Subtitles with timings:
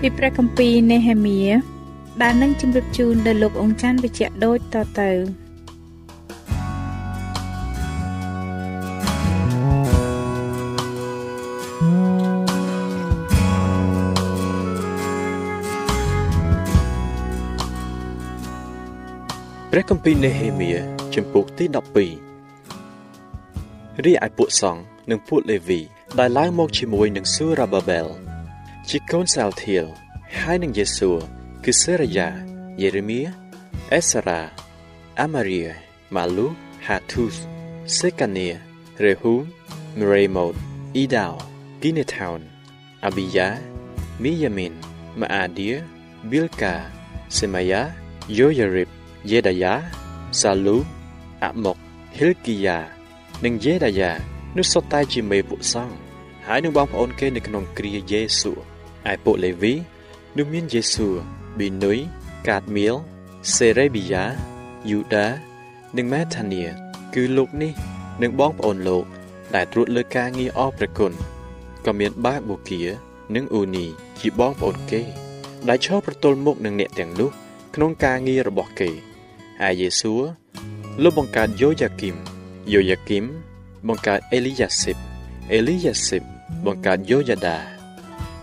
[0.00, 1.40] ពីព្រះគម្ពីរនេហេមៀ
[2.22, 5.10] ដែលនឹងជម្រាបជូនដល់លោកអង្ចាន់វិជ្ជៈដូចតទៅ
[19.70, 20.70] ព្រះគម្ពីរនេហេមៀ
[21.14, 21.68] ជំពូកទី12
[24.04, 25.80] រីឯពួកសង្ឃនិងពួកលេវី
[26.18, 28.06] ដែលឡើងមកជាមួយនឹងស៊ូរ៉ាបាបែល
[28.92, 29.86] ជាកូនសាល់ធៀល
[30.38, 31.10] ហើយនឹងយេស៊ូ
[31.64, 32.28] គឺសេរាយ៉ា
[32.82, 33.20] យេរេមៀ
[33.92, 34.40] អេសារ៉ា
[35.20, 35.62] អាម៉ារី
[36.14, 36.46] ម៉ាលូ
[36.86, 37.36] ហាទូស
[37.96, 38.48] សេកានី
[39.04, 39.42] រេហ៊ូម
[39.98, 40.54] មរេម៉ូត
[40.96, 41.34] អ៊ីដាវ
[41.82, 42.40] គីនេថោន
[43.04, 43.48] អាប៊ីយ៉ា
[44.22, 44.72] មីយ៉ាមីន
[45.20, 45.70] ម៉ាអាឌៀ
[46.30, 46.74] ប៊ីលកា
[47.36, 47.82] សេម៉ាយ៉ា
[48.38, 48.88] យូយ៉ារីប
[49.30, 49.74] យេដាយ៉ា
[50.40, 50.76] សាលូ
[51.44, 51.76] អាម៉ុក
[52.18, 52.78] ហិលគីយ៉ា
[53.44, 54.10] និងយេដាយ៉ា
[54.56, 55.96] នោះសុទ្ធតែជាមេពួកសង្ឃ
[56.46, 58.54] ហើយនឹងបងប្អូនគេនៅក្នុងគ្រាយេស៊ូ
[59.12, 59.74] ឯពួកលេវី
[60.36, 61.08] នោះមានយេស៊ូ
[61.58, 61.98] ប៊ីនុយ
[62.48, 62.94] កាតមៀល
[63.54, 64.24] សេរេប៊ីយ៉ា
[64.90, 65.26] យូដា
[65.96, 66.62] និងម៉ាថានី
[67.14, 67.72] គឺលោកនេះ
[68.22, 69.04] និងបងប្អូនលោក
[69.54, 71.12] ដែលត្រួតលើការងារអរព្រះគុណ
[71.84, 72.80] ក៏មានបាបូគៀ
[73.34, 73.86] និងអ៊ូនី
[74.20, 75.02] ជាបងប្អូនគេ
[75.68, 77.30] ដែលឈរប្រទល់មុខនឹងអ្នកទាំងនោះ
[77.74, 78.90] ក្នុងការងាររបស់គេ
[79.62, 80.14] ហើយយេស៊ូ
[81.02, 82.16] លោកបង្កើតយូយ៉ាគីម
[82.72, 83.24] យូយ៉ាគីម
[83.88, 84.96] បង្កើតអេលីយ៉ាស៊ីប
[85.52, 86.22] អេលីយ៉ាស៊ីប
[86.66, 87.79] បង្កើតយូយ៉ាដា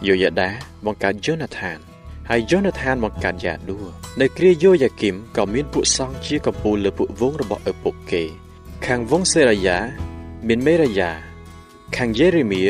[0.06, 0.50] យូយ៉ាដា
[0.86, 1.80] បង្កើតយូណាថាន
[2.30, 3.78] ហើយយូណាថានបង្កើតយ៉ាឌូ
[4.20, 8.24] នៅគ្រាយូយ៉ាគីមក៏មានពួកសង្ឃជាកំពូលលើពួកវងរបស់ឪពុកគេ
[8.86, 9.78] ខាងវងសេរាយ៉ា
[10.48, 11.12] មានមេរាយ៉ា
[11.96, 12.64] ខាងយេរេមៀ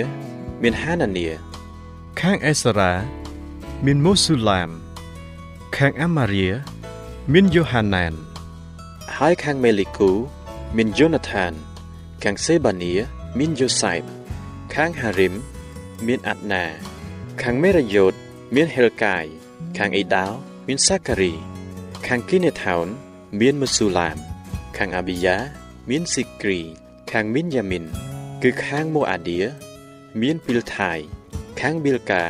[0.63, 1.25] មានហានានី
[2.21, 2.93] ខាងអេសារ៉ា
[3.85, 4.69] មានម៉ូស៊ូឡាម
[5.77, 6.47] ខាងអាម៉ារី
[7.33, 8.13] មានយូហាណាន
[9.15, 10.11] ហើយខាងមេលីគូ
[10.77, 11.51] មានយូណាថាន
[12.23, 12.93] ខាងសេបានី
[13.37, 14.01] មានយូសៃប
[14.73, 15.33] ខាងហារីម
[16.07, 16.65] មានអាត់ណា
[17.43, 18.13] ខាងមេរយ៉ូត
[18.55, 19.25] មានហេលកាយ
[19.77, 20.31] ខាងអ៊ីដាវ
[20.67, 21.33] មានសាការី
[22.07, 22.87] ខាងគីនេថោន
[23.39, 24.17] មានមូស៊ូឡាម
[24.77, 25.37] ខាងអាប៊ីយ៉ា
[25.89, 26.59] មានស៊ីគ្រី
[27.11, 27.83] ខាងមីនយ៉ាមីន
[28.43, 29.39] គឺខាងម៉ូអាឌៀ
[30.21, 30.91] មានពីលថៃ
[31.59, 32.23] ខាងប៊ីលកា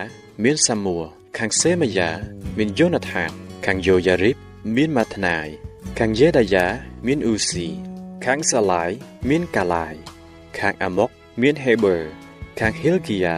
[0.44, 0.98] មានសាមួ
[1.38, 2.10] ខាងសេម៉ាយ៉ា
[2.58, 3.32] មានយូណាថាន
[3.66, 4.36] ខាងយូយ៉ារីប
[4.76, 5.48] មានម៉ាថ្នាយ
[6.00, 6.66] ខាងយេដាយ៉ា
[7.08, 7.68] មានអ៊ូស៊ី
[8.26, 8.92] ខាងសាឡាយ
[9.30, 9.96] មានកាឡាយ
[10.60, 11.10] ខាងអាម៉ុក
[11.42, 11.96] មានហេបឺ
[12.60, 13.38] ខាងហីលគីយ៉ា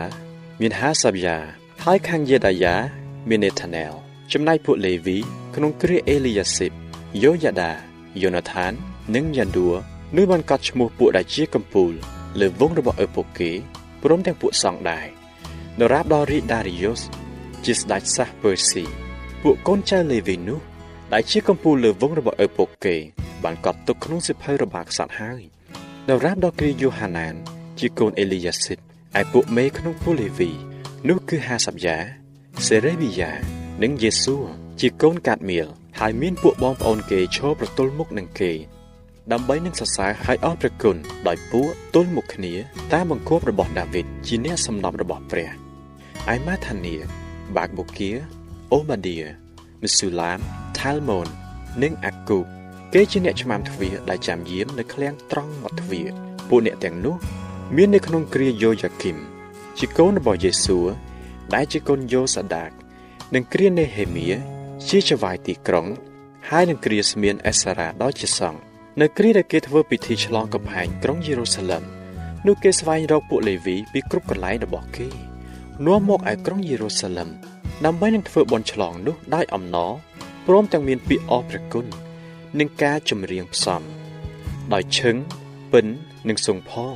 [0.61, 2.75] មានហាសាបយ៉ា ហើយខាងយេដាយ៉ា
[3.29, 3.91] មាននេថាណែល
[4.33, 5.17] ចំណែកពួកលេវី
[5.55, 6.71] ក្នុងគ្រាអេលីយ៉ាស៊ីប
[7.23, 7.71] យូយ៉ាដា
[8.21, 8.71] យូណាថាន
[9.15, 9.67] និងយ៉ាឌួ
[10.15, 11.91] នោះបានកត់ឈ្មោះពួកដែលជាកំពូល
[12.39, 13.51] លើវងរបស់ឪពុកគេ
[14.01, 15.07] ព្រមទាំងពួកសង្ឃដែរ
[15.81, 17.01] ដរាបដល់រាជដារីយ៉ូស
[17.65, 18.83] ជាស្ដេចសាសពឺស៊ី
[19.43, 20.59] ពួកកូនចៅលេវីនោះ
[21.13, 22.95] ដែលជាកំពូលលើវងរបស់ឪពុកគេ
[23.43, 25.41] បានកត់ទុកក្នុងសិភៅរបស់ក្សត្រហើយ
[26.09, 27.35] ដរាបដល់គ្រាយូហាណាន
[27.79, 28.79] ជាកូនអេលីយ៉ាស៊ីប
[29.19, 30.51] ឯពួកមេក្នុងពួកលេវី
[31.07, 31.97] នោះគឺហាសាប់យ៉ា
[32.67, 33.31] សេរេប៊ីយ៉ា
[33.83, 34.35] និងយេស៊ូ
[34.79, 35.67] ជាកូនកាតមៀល
[35.99, 38.51] ហើយមានពួកបងប្អូនគេឈរប្រទល់មុខនឹងគេ
[39.31, 40.95] ដើម្បីនឹងសរសើរឲ្យអរព្រះគុណ
[41.27, 42.53] ដោយពួកទល់មុខគ្នា
[42.93, 45.49] តាមបង្គាប់របស់ដាវីតជាអ្នកសំណប់របស់ព្រះ
[46.33, 46.95] ឯម៉ាថានី
[47.55, 48.09] បាក់បូគៀ
[48.71, 49.15] អូម៉ាឌី
[49.81, 50.39] មស៊ូឡាម
[50.77, 51.27] ថាល់ម៉ូន
[51.83, 52.39] និងអាគូ
[52.93, 56.07] គេជាអ្នកឆ្មាំទ្វារដែលចាំយាមនៅឃ្លាំងត្រង់មាត់ទ្វារ
[56.49, 57.15] ពួកអ្នកទាំងនោះ
[57.75, 59.17] មាននៅក្នុងគ្រាយូយ៉ាគីម
[59.79, 60.79] ជាកូនរបស់យេស៊ូ
[61.53, 62.71] ដែលជាកូនយូសាដាក
[63.35, 64.27] និងគ្រានេហេមៀ
[64.89, 65.87] ជាចវាយទីក្រុង
[66.49, 68.59] ហើយនឹងគ្រាស្មៀនអេសារ៉ាដល់ជាសង្ឃ
[69.01, 71.83] នៅគ្រាដែលគេធ្វើពិធីឆ្លងកំផែងក្រុងយេរូសាឡឹម
[72.47, 75.07] នោះគេស្វែងរកពួកលេវីពីគ្រប់កន្លែងរបស់គេ
[75.85, 77.29] នាំមកឯក្រុងយេរូសាឡឹម
[77.85, 79.91] ដើម្បីនឹងធ្វើបន់ឆ្លងនោះដោយអំណរ
[80.47, 81.85] ព្រមទាំងមានពាក្យអរព្រះគុណ
[82.59, 83.81] និងការចម្រៀងផ្សំ
[84.73, 85.15] ដោយឈឹង
[85.71, 85.85] ពិន
[86.29, 86.95] និងសុងផង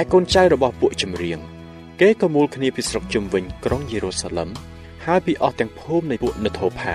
[0.00, 1.40] ឯកូនចៅរបស់ពួកចម្រៀង
[2.04, 4.50] គេក៏មូលគ្នាពីស្រុកជុំវិញក្រុងយេរូសាឡឹម
[5.04, 6.94] ហើយពីអស់ទាំងភូមិនៃពួកនធោផា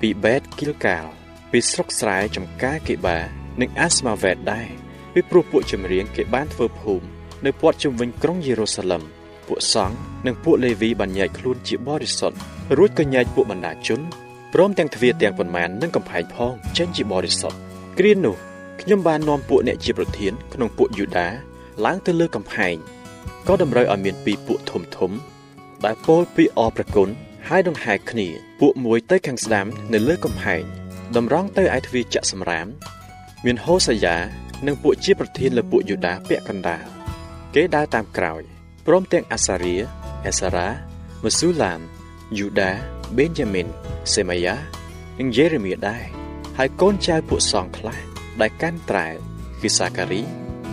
[0.00, 1.06] ពីបេតគីលកាល
[1.50, 3.18] ពីស្រុកស្រែចំការកេបា
[3.60, 4.68] និងអាស្មាវេតដែរ
[5.14, 7.06] ពីព្រោះពួកចម្រៀងគេបានធ្វើភូមិ
[7.44, 9.02] នៅព័ទ្ធជុំវិញក្រុងយេរូសាឡឹម
[9.46, 12.36] ពួកសង្ឃនិងពួកលេវីបានញែកខ្លួនជាបរិសុទ្ធ
[12.76, 14.00] រួចក៏ញែកពួកបណ្ដាជន
[14.52, 17.58] ព្រមទាំងទ្វារទាំងប៉ុន្មាននិងកំផែងផងចេញជាបរិសុទ្ធ
[17.98, 18.36] គ្រានោះ
[18.80, 21.28] ខ្ញុំបាននាំពួកអ្នកជាប្រធានក្នុងពួកយូដា
[21.84, 22.76] ឡើងទៅលើកំផែង
[23.48, 25.10] ក៏តម្រូវឲ្យមានពីរពួកធំធំ
[25.84, 27.08] ដែលពោលពីអប្រគុណ
[27.48, 28.28] ហើយដង្ហែគ្នា
[28.60, 30.62] ពួកមួយទៅខាងស្ដាំនៅលើកំផែង
[31.16, 32.66] តម្រង់ទៅឯទ្វារចាក់សម្រាម
[33.44, 34.16] មានហូសាយ៉ា
[34.66, 36.84] និងពួកជាប្រធានលើពួកយូដាពាក់កណ្ដាល
[37.54, 38.42] គេដើរតាមក្រោយ
[38.86, 39.76] ព្រមទាំងអាសារៀ
[40.26, 40.68] អេសារ៉ា
[41.22, 41.80] ម៉ូស៊ូឡាម
[42.38, 42.70] យូដា
[43.16, 43.66] បេនយ៉ាមីន
[44.14, 44.56] សេម៉ាយ៉ា
[45.18, 46.04] និងយេរេមៀដែរ
[46.58, 47.98] ហើយកូនចៅពួកសងខ្លះ
[48.40, 49.06] ដែលកាន់ត្រែ
[49.62, 50.22] គឺសាការី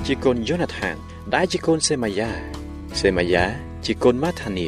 [0.06, 0.96] ជាកូនយូណាថាន
[1.36, 2.32] ដែលជាកូនសេម៉ាយ៉ា
[3.00, 3.46] សេម៉ាយ៉ា
[3.86, 4.68] ជាកូនម៉ាថានី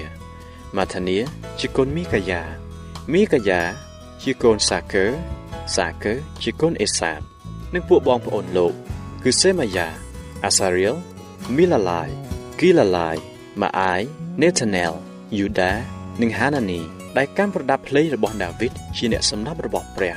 [0.75, 1.17] ម៉ាថានី
[1.59, 2.41] ជាកូនមីកាយ៉ា
[3.13, 3.61] មីកាយ៉ា
[4.21, 5.05] ជាកូនសាកើ
[5.75, 6.13] សាកើ
[6.43, 7.19] ជាកូនអេសាប
[7.73, 8.73] និងពួកបងប្អូនលោក
[9.23, 9.87] គឺសេម៉ាយ៉ា
[10.45, 10.95] អាសារៀល
[11.55, 12.09] មីឡាឡាយ
[12.59, 13.17] គីឡាឡាយ
[13.61, 14.01] ម៉ាអាយ
[14.41, 14.91] នេថាណែល
[15.37, 15.73] យូដា
[16.21, 16.79] និងហានានី
[17.17, 20.15] ដែលកាន់ប្រដាប់ភ្លេងរបស់ដាវីតជាអ្នកសម្ដាប់របស់ព្រះ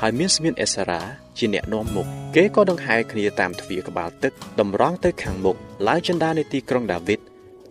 [0.00, 1.02] ហើយមានស្មៀនអេសារ៉ា
[1.38, 5.56] ជាអ្នកនាំមុខគេក៏ដង្ហែគ្នាតាមទ្វារក្បាលទឹកតម្រង់ទៅខាងមុខ
[5.88, 7.20] ឡើងចិន្តានៃទីក្រុងដាវីត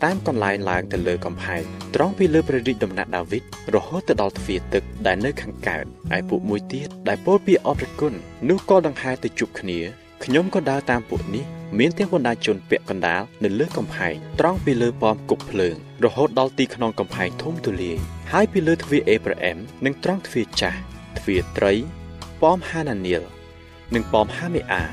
[0.03, 1.63] តាមកន្លែងឡើងទៅលើកំផែង
[1.95, 3.43] ត្រង់ពីលើព្រះរាជដំណាក់ដាវីត
[3.75, 5.85] រហូតទៅដល់ទ្វារទឹកដែលនៅខាងកើត
[6.17, 8.13] ឯពួកមួយទៀតដែលពោលពីអរព្រគុណ
[8.49, 9.79] នោះក៏ដង្ហែទៅជួបគ្នា
[10.23, 11.45] ខ្ញុំក៏ដើរតាមពួកនេះ
[11.79, 17.97] មានទាំងបណ្ដាជនពាក់កណ្ដាលនៅលើកំផែងត្រង់ពីលើប៉មគប់ភ្លើងរហូតដល់ទីខ្នងកំផែងធំទូលាយ
[18.31, 20.79] ហើយពីលើទ្វារអេប្រាអែមនិងត្រង់ទ្វារចាស់
[21.17, 21.73] ទ្វារត្រី
[22.41, 23.23] ប៉មហានានីល
[23.95, 24.83] និងប៉មហាមេអា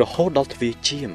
[0.00, 1.10] រហូតដល់ទ្វារជាម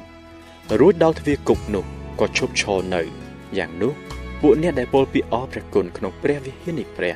[0.80, 1.84] រួចដល់ទ្វារគប់នោះ
[2.20, 3.21] ក៏ឈប់ឈរនៅ
[3.58, 3.92] យ៉ាងនោះ
[4.40, 7.14] ពួកអ្នកដែលពោលពីអរព្រះគុណក្នុងព្រះវិហារនៃព្រះ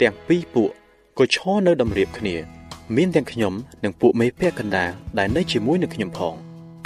[0.00, 0.70] ទាំងពីរពួក
[1.18, 2.36] ក៏ឈរនៅតម្រៀបគ្នា
[2.96, 3.52] មានទាំងខ្ញុំ
[3.84, 6.34] និងពួកមេភ័ក្តិកណ្ដាលដែលនៅជាមួយនឹងខ្ញុំផង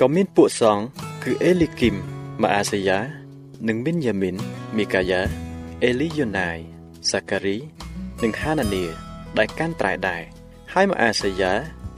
[0.01, 0.85] ក៏មានពួកសង្ឃ
[1.23, 1.95] គឺអេលីគីម
[2.43, 2.99] ម៉ាអាសាយ៉ា
[3.69, 4.37] និងមីនយ៉ាមីន
[4.77, 5.21] មីកាយ៉ា
[5.85, 6.49] អេលីយ៉ូណៃ
[7.11, 7.57] សាការី
[8.23, 8.85] និងហានានី
[9.39, 10.23] ដែលកាន់ត្រៃដែរ
[10.73, 11.53] ហើយម៉ាអាសាយ៉ា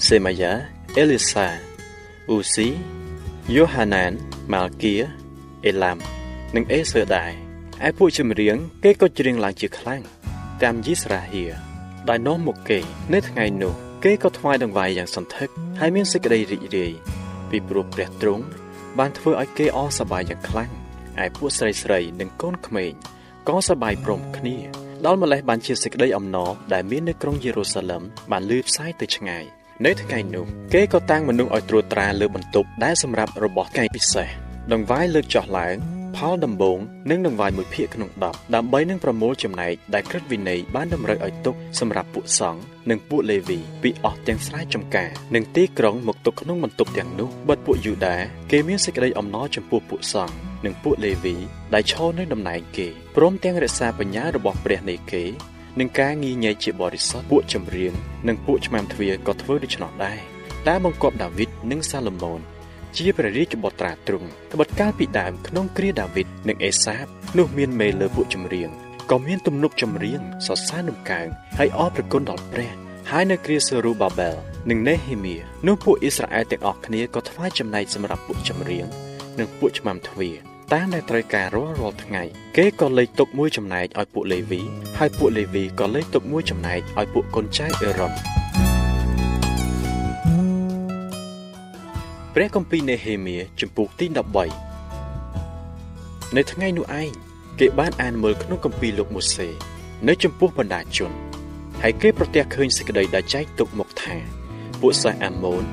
[0.07, 0.53] សេម៉ាយ៉ា
[0.97, 1.47] អេលីសា
[2.29, 2.69] អ៊ូស៊ី
[3.55, 4.13] យូហាណាន
[4.53, 4.95] ម៉ាល់គៀ
[5.67, 5.99] អេឡាំ
[6.57, 7.33] និងអេសឺដែរ
[7.87, 10.03] ឯពួកចម្រៀងគេក៏ច្រៀងឡើងជាខ្លាំង
[10.63, 11.45] តាមយីស្រាហៀ
[12.09, 12.79] ដែលនាំមកគេ
[13.13, 13.75] នៅថ្ងៃនោះ
[14.05, 15.49] គេក៏ថ្វាយដង្វាយយ៉ាងសន្ធឹក
[15.81, 16.93] ហើយមានសេចក្តីរីករាយ
[17.51, 18.45] ពីព្រោះព្រះទ្រង់
[18.99, 20.71] បានធ្វើឲ្យគេអសប្បាយយ៉ាងខ្លាំង
[21.25, 22.93] ឯពួកស្រីស្រីនិងកូនក្មេង
[23.49, 24.57] ក៏សប្បាយព្រមគ្នា
[25.07, 29.45] ដល់ម្លេះបានជាសេចក្តីអំណរដែលមាននៅក្រុងយេរូសាឡឹមបានលឺផ្សាយទៅឆ្ងាយ
[29.87, 34.29] នៅថ្ងៃនោះគេក៏តាំងមនុស្សឲ្យត្រួតត្រាលើបន្ទប់ដែលសម្រាប់របស់ថ្ងៃពិសេស
[34.73, 35.77] ដង្វាយលើកចុះឡើង
[36.17, 36.79] ផលដំបង
[37.11, 42.61] និងដង្វាយមួយភាគក្នុង10ដើម្បីនឹងប្រមូលចំណែកដែលក្រឹតវិន័យបានតម្រូវឲ្យទុកសម្រាប់ពួកសង្ឃ
[42.91, 48.17] និងពួកលេវីពីអស់ទាំងស្រែចម្ការនិងទីក្រុងមកទុកក្នុងបន្ទប់ទាំងនោះបាត់ពួកយូដា
[48.51, 50.35] គេមានសេចក្តីអំណរចំពោះពួកសង្ឃ
[50.65, 51.37] និងពួកលេវី
[51.75, 55.25] ដែលឈរនៅតំណែងគេព្រមទាំងរក្សាបញ្ញារបស់ព្រះនៃគេ
[55.79, 57.93] នឹងការងាយញែកជាបរិសុទ្ធពួកចម្រៀង
[58.29, 60.19] និងពួកឆ្មាំទ្វារក៏ធ្វើដូច្នោះដែរ
[60.67, 62.41] តែបង្គាប់ដាវីតនិងសាឡូមោន
[62.97, 67.07] ជាព្រះរាជបុត្រាទ្រង់ក្បត់កាលពីដើមក្នុងគ្រាដាវីតនិងអេសាប
[67.39, 68.69] នោះមានមេលើពួកចម្រៀង
[69.11, 72.73] ក៏មានទំនុកចម្រៀងសរសើរនឹងកើងហើយអរព្រគុណដល់ព្រះ
[73.11, 74.37] ហើយនៅគ្រាសេរូបាបែល
[74.71, 75.37] និងនេហេមៀ
[75.67, 78.87] នោះពួកអ៊ីស្រាអែលទាំងអស់គ្នាក៏ថ្វាយចំណែកសម្រាប់ពួកចម្រៀង
[79.39, 80.37] និងពួកឆ្មាំទ្វារ
[80.73, 82.23] តាមដែលត្រូវការរាល់រាល់ថ្ងៃ
[82.57, 84.61] គេក៏លេខទុកមួយចំណែកឲ្យពួកលេវី
[84.99, 88.13] ហើយពួកលេវីក៏លេខទុកមួយចំណែកឲ្យពួកកូនចៅអេរ៉ុន
[92.37, 94.07] ព្រះគម្ពីរនេហេមៀជំពូកទី
[94.87, 97.11] 13នៅថ្ងៃនោះឯង
[97.61, 99.49] គេបានអានមើលក្នុងគម្ពីរលោកម៉ូសេ
[100.09, 101.13] នៅចំពោះបណ្ដាជន
[101.83, 104.17] ហើយគេប្រទះឃើញសេចក្តីដែលចែកទុកមកថា
[104.81, 105.65] ពួកសាសអាម៉ូន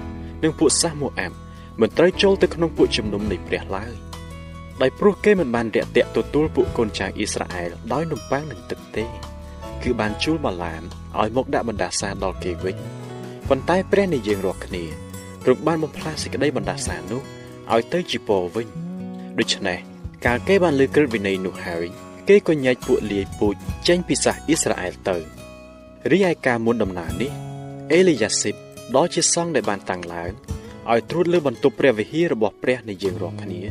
[0.44, 1.36] និងពួកសាសម៉ូអាប់
[1.82, 3.94] មិនត្រូវចូលទៅក្នុងពួកជំនុំនៃព្រះឡើយ
[4.82, 9.06] ដោយព្រោះគេមិនបានរាក់ទាក់ទទួលពួកកូនចៅអ៊ីស្រាអែលដោយនំប៉័ងនិងទឹកទេ
[9.84, 10.84] គឺបានជួលបាឡាម
[11.20, 12.78] ឲ្យមកដាក់បណ្ដាសាដល់គេវិញ
[13.50, 15.11] ប៉ុន្តែព្រះនៃយើងរាល់គ្នា
[15.46, 17.22] ទ្រង់បានបំផ្លាញសេចក្តីបណ្ដាសានោះ
[17.74, 18.68] ឲ្យទៅជាពរវិញ
[19.40, 19.78] ដូច្នេះ
[20.26, 21.86] កាលគេបានលើក្រឹតវិន័យនោះហើយ
[22.30, 23.56] គេក៏ញែកពួកលាយពូជ
[23.88, 25.18] ចេញពីសាសអ៊ីស្រាអែលទៅ
[26.12, 27.32] រីឯការមុនដំណើរនេះ
[27.92, 28.56] អេលីយ៉ាស៊ីប
[28.96, 30.32] ដ៏ជាសង្ឃដែលបានតាំងឡើង
[30.92, 33.62] ឲ្យត្រួតលើបន្ទប់ព្រះវិហាររបស់ព្រះនៃយើងរាល់គ្នា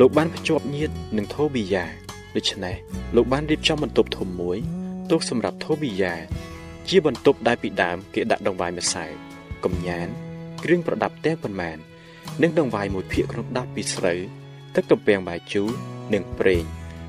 [0.00, 1.84] លោកបានភ្ជាប់ញាតនឹងថូប៊ីយ៉ា
[2.36, 2.76] ដូច្នេះ
[3.16, 4.58] លោកបានរៀបចំបន្ទប់ធំមួយ
[5.10, 6.14] ទុកសម្រាប់ថូប៊ីយ៉ា
[6.88, 9.04] ជាបន្ទប់ដែលពីដើមគេដាក់ដង្វាយម្សៅ
[9.64, 10.08] កំញាន
[10.64, 11.78] គ្រឿងប្រដាប់ទាំងប៉ុន្មាន
[12.42, 14.20] និងដង្វាយមួយភាគក្នុង10ពីស្រូវ
[14.74, 15.68] ទឹកទំពាំងបាយជូរ
[16.14, 16.64] និងប្រេង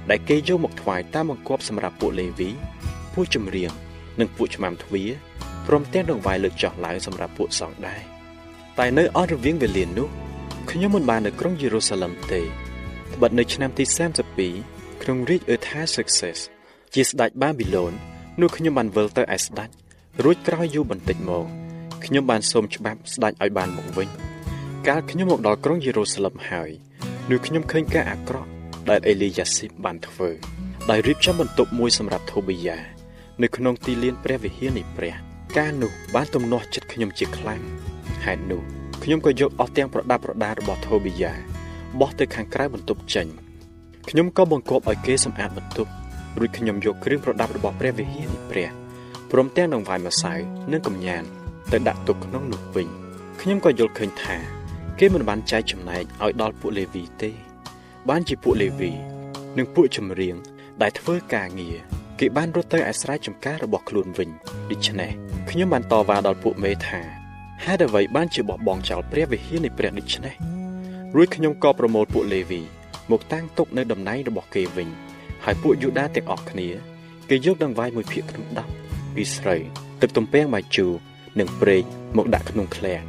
[0.09, 2.49] ដែលគេយកមកថ្វាយតាមបង្គាប់សម្រាប់ពួកលេវី
[3.13, 3.71] ពួកចម្រៀង
[4.19, 5.09] និងពួកឆ្មាំទ្វារ
[5.67, 8.01] ព្រមទាំងដង្វាយលើកចុះឡើងសម្រាប់ពួកសង្ឃដែរ
[8.79, 10.07] តែនៅអស់រវាងវេលានោះ
[10.71, 13.83] ខ្ញុំមិនបាននៅក្រុងយេរូសាឡឹមទេត្បិតនៅឆ្នាំទី
[14.43, 16.37] 32ក្នុងរាជអឺថាសឹកសេស
[16.93, 17.93] ជាស្ដេចបាប៊ីឡូន
[18.41, 19.69] នោះខ្ញុំបានវិលទៅឯស្ដេច
[20.23, 21.64] រួចក្រោយយូរបន្តិចមក
[22.05, 24.09] ខ្ញុំបានសូមច្បាប់ស្ដេចឲ្យបានមកវិញ
[24.87, 26.69] កាលខ្ញុំមកដល់ក្រុងយេរូសាឡឹមហើយ
[27.29, 28.49] នោះខ្ញុំឃើញការអាក្រក់
[28.89, 30.29] ដែលអេលីយ៉ាស៊ីបបានធ្វើ
[30.89, 32.79] ដោយរៀបចំបន្ទប់មួយសម្រាប់ថូប៊ីយ៉ា
[33.41, 35.15] នៅក្នុងទីលានព្រះវិហារនៃព្រះ
[35.57, 37.61] ការនោះបានទំនាស់ចិត្តខ្ញុំជាខ្លាំង
[38.25, 38.61] ហេតុនោះ
[39.03, 41.33] ខ្ញុំក៏យកអស់ទាំងប្រដាប់ប្រដារបស់ថូប៊ីយ៉ា
[41.99, 43.27] បោះទៅខាងក្រៅបន្ទប់ចេញ
[44.09, 45.91] ខ្ញុំក៏បង្គាប់ឲ្យគេសម្អាតបន្ទប់
[46.39, 48.69] រួចខ្ញុំយកគ្រឿងប្រដាប់របស់ព្រះវិហារនៃព្រះ
[49.31, 50.33] ព្រមទាំងដង្វាយម្សៅ
[50.71, 51.25] និងកំញាន
[51.71, 52.87] ទៅដាក់ទុកក្នុងនោះវិញ
[53.41, 54.37] ខ្ញុំក៏យល់ឃើញថា
[54.99, 57.31] គេមិនបានចែកចំណែកឲ្យដល់ពួកលេវីទេ
[58.09, 58.91] បានជាពួកលេវី
[59.57, 60.35] និងពួកចម្រៀង
[60.81, 61.77] ដែលធ្វើការងារ
[62.19, 64.29] គេបានរត់ទៅឯស្រែចម្ការរបស់ខ្លួនវិញ
[64.71, 65.11] ដូច្នេះ
[65.49, 67.01] ខ្ញុំបានតវ៉ាដល់ពួកមេថា
[67.63, 70.35] ហេតុអ្វីបានជាបោះបង់ចោលព្រះវិហារនៃព្រះដូច្នេះ
[71.15, 72.61] រួចខ្ញុំក៏ប្រមូលពួកលេវី
[73.11, 74.89] មកតាំងទុកនៅតំណែងរបស់គេវិញ
[75.43, 76.67] ហើយពួកយូដាទាំងអស់គ្នា
[77.29, 78.45] គេយកដង្វាយមួយភាគក្នុង
[78.81, 79.61] 10ពីស្រូវ
[80.01, 80.93] ទឹកទំពាំងបាយជូរ
[81.39, 81.83] និងប្រេង
[82.17, 83.03] មកដាក់ក្នុងឃ្លាំង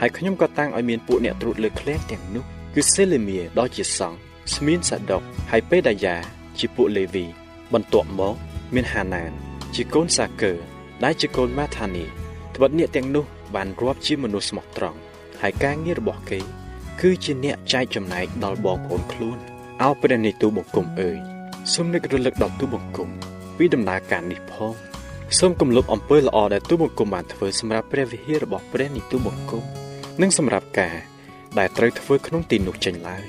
[0.00, 4.18] ហើយខ្ញុំក៏តាំងឲ្យមានពួកអ្នកត្រួតលើឃ្លាំងទាំងនោះគឺសេលេមៀដ៏ជាសង្ឃ
[4.54, 6.16] ស្មៀនសាដុកហើយពេដាយ៉ា
[6.58, 7.26] ជាពួកលេវី
[7.72, 8.34] បន្ទាប់មក
[8.74, 9.30] មានហាណាន
[9.74, 10.52] ជាកូនសាកើ
[11.04, 12.04] ដែលជាកូនម៉ាថានី
[12.54, 13.24] ត្បិតអ្នកទាំងនោះ
[13.54, 14.98] បានរាប់ជាមនុស្សស្មោះត្រង់
[15.40, 16.40] ហើយការងាររបស់គេ
[17.00, 19.38] គឺជាអ្នកចែកចំណែកដល់បងប្អូនខ្លួន
[19.82, 21.18] អោព្រះនិទូបង្គំអើយ
[21.72, 23.08] សូមនឹករលឹកដល់ទូបង្គំ
[23.56, 24.74] ពីដំណើរការនេះផង
[25.36, 29.62] សូមគំលប់អំពើល្អដែលទូបង្គំបានធ្វើសម្រាប់ព្រះវិហាររបស់ព្រះនិទូបង្គំ
[30.22, 30.96] និងសម្រាប់ការ
[31.58, 33.24] ដែលត្រូវធ្វើក្នុងទីនោះចេញឡើយ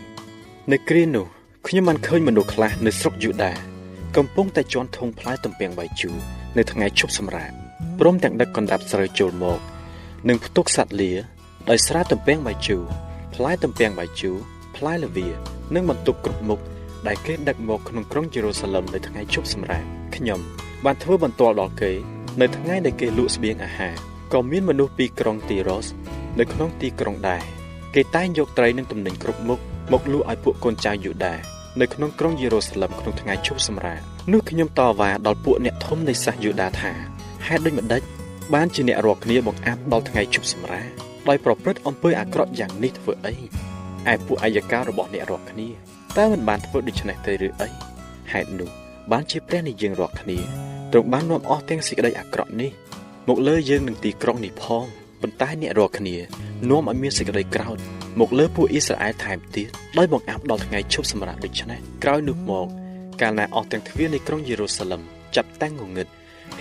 [0.71, 1.25] នៅគ្រានោះ
[1.67, 3.53] ខ្ញុំបានឃើញមនុស្សខ្លះនៅស្រុកយូដា
[4.17, 6.17] កំពុងតែជន់ធុងផ្លែទំពាំងបាយជូរ
[6.57, 7.51] នៅថ្ងៃឈប់សម្រាក
[7.99, 9.59] ព្រមទាំងដឹកកណ្ដាប់ស្រូវចូលមក
[10.29, 11.11] និងផ្ទុកសัตว์លា
[11.69, 12.83] ដោយស្រាទំពាំងបាយជូរ
[13.35, 14.37] ផ្លែទំពាំងបាយជូរ
[14.75, 15.27] ផ្លែលាវា
[15.75, 16.59] និងបន្ទុកគ្រប់មុខ
[17.07, 19.83] ដែលគេដឹកមកក្នុងក្រុងយេរូសាឡឹមនៅថ្ងៃឈប់សម្រាក
[20.17, 20.41] ខ្ញុំ
[20.85, 21.91] បានធ្វើបន្ទាល់ដល់គេ
[22.41, 23.95] នៅថ្ងៃដែលគេលក់ស្បៀងអាហារ
[24.33, 25.87] ក៏មានមនុស្សពីក្រុងទីរ៉ូស
[26.39, 27.43] នៅក្នុងទីក្រុងដែរ
[27.95, 29.59] គេតែងយកត្រីនិងទំនិញគ្រប់មុខ
[29.91, 31.35] មកលក់ឲ្យពួកកូនចៅយូដា
[31.81, 36.91] នៅក្នុងក្រុងយេរូសាឡឹមក្នុងថ្ងៃឈប់សម្រាកនោះខ្ញុំតវ៉ាដល់ពួកអ្នកធំនៃសាសយូដាថា
[37.47, 38.01] ហេតុដូចម្ដេច
[38.53, 40.89] បានជាអ្នករាល់គ្នាបង្អាប់ដល់ថ្ងៃឈប់សម្រាក
[41.29, 43.33] ដោយប្រព្រឹត្តអំពើអាក្រក់យ៉ាងនេះធ្វើអី
[44.11, 45.67] ឯពួកអាយការបស់អ្នករាល់គ្នា
[46.17, 47.69] តើមិនបានធ្វើដូច្នេះទេឬអី
[48.31, 48.69] ហេតុនោះ
[49.11, 52.71] បានជាព្រះនៃយើងរាល់គ្នា ទ្រង់បាននាំអស់ទាំងសេចក្តីអាក្រក់នេះ
[53.27, 54.85] មកលើយើងនឹងទីក្រុងនេះផង
[55.21, 56.15] ប៉ុន្តែអ្នករាល់គ្នា
[56.69, 57.77] នាំឲ្យមានសេចក្តីក្រោធ
[58.19, 59.67] មកលើពួកអ៊ីស្រាអែលថែមទៀត
[59.97, 62.67] ដោយបង្អាប់ដល់ថ្ងៃឈប់សម្រាកដូច្នេះក្រោយនោះមក
[63.21, 65.01] កាលណាអស់ទាំងទ្វារនៃក្រុងយេរូសាឡឹម
[65.35, 66.07] ចាប់តាំងងងឹត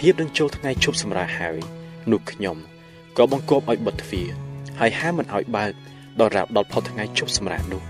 [0.00, 1.58] ហៀបនឹងចូលថ្ងៃឈប់សម្រាកហើយ
[2.12, 2.56] នោះខ្ញុំ
[3.16, 4.28] ក៏បង្គាប់ឲ្យបិទទ្វារ
[4.80, 5.72] ហើយហាមមិនឲ្យបើក
[6.20, 7.82] ដល់រាបដល់ផុតថ្ងៃឈប់សម្រាកនោះ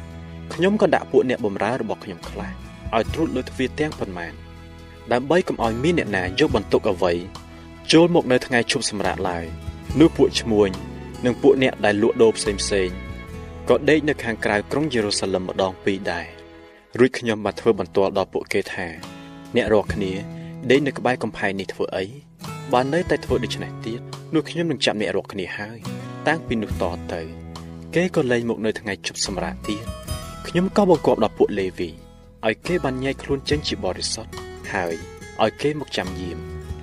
[0.55, 2.51] ខ្ញុំក៏ដាក់ពួកអ្នកបម្រើរបស់ខ្ញុំខ្លះ
[2.95, 4.33] ឲ្យត្រួតលើទ្វារទាំងប៉ុន្មាន
[5.13, 7.13] ដើម្បីកុំឲ្យមានអ្នកណាយកបន្ទុកអ្វី
[7.93, 9.45] ចូលមកនៅថ្ងៃឈប់សម្រាកឡើយ
[10.01, 10.71] នោះពួកឈ្មួញ
[11.25, 12.89] និងពួកអ្នកដែលលក់ដូរផ្សេងផ្សេង
[13.69, 16.27] ក៏ដេកនៅខាងក្រៅក្រុងយេរូសាឡឹមម្ដងពីរដែរ
[16.99, 18.87] រួចខ្ញុំបានធ្វើបន្ទាល់ដល់ពួកគេថា
[19.55, 20.13] អ្នករាល់គ្នា
[20.71, 22.05] ដេកនៅក្បែរកំផែងនេះធ្វើអី
[22.73, 24.01] បើនៅតែធ្វើដូច្នេះទៀត
[24.35, 25.79] នោះខ្ញុំនឹងចាប់អ្នករាល់គ្នាហើយ
[26.29, 27.23] តាំងពីនោះតទៅ
[27.95, 29.85] គេក៏លែងមកនៅថ្ងៃជប់សម្រាប់ទៀត
[30.49, 31.91] ខ្ញុំក៏បង្គាប់ដល់ពួកលេវី
[32.47, 34.95] ឲ្យគេបានញែកខ្លួនចេញជាបរិសុទ្ធ ហើយ
[35.43, 36.39] ឲ្យគេមកចាំយាម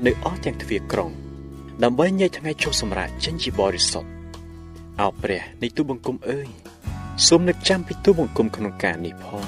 [0.05, 1.11] នៅអស់ទាំងទ្វារក្រុង
[1.83, 4.09] ដើម្បីញែកថ្ងៃជប់សម្រាប់ចេញជាបរិសុទ្ធ
[5.01, 6.47] អោព្រះនៃទូបង្គំអើយ
[7.27, 9.43] សូមនឹកចាំពីទូបង្គំក្នុងការនេះផង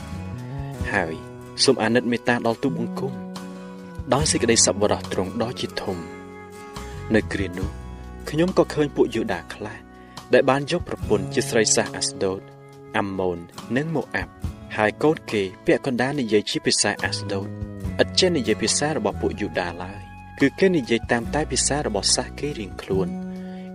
[0.94, 1.16] ហើយ
[1.64, 3.14] សូមអាណិតមេត្តាដល់ទូបង្គំ
[4.14, 5.98] ដោយសេចក្តីសប្បុរសទ្រង់ដ៏ជាធំ
[7.16, 7.70] នៅគ្រានោះ
[8.30, 9.78] ខ្ញុំក៏ឃើញពួកយូដាខ្លះ
[10.34, 12.42] ដែលបានយកប្រពន្ធជាស្រីសាសអាស្ដូត
[12.98, 13.38] អាម៉ូន
[13.78, 14.32] និងម៉ូអាប់
[14.78, 17.48] ហើយកូនគេពាក់កណ្ដាលនិយាយជាភាសាអាស្ដូត
[18.02, 20.02] ឥតចេះនិយាយភាសារបស់ពួកយូដាឡើយ
[20.40, 23.08] គឺគេនិយាយតាមតែភាសារបស់សាសគេរៀងខ្លួន